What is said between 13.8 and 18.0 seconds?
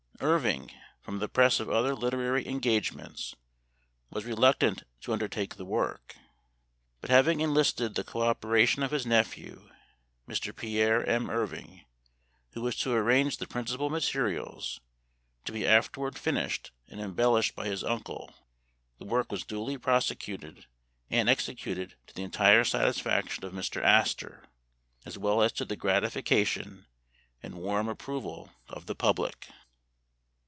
materials, to be afterward finished and embellished by his